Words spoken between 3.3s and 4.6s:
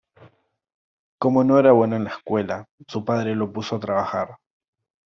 lo puso a trabajar.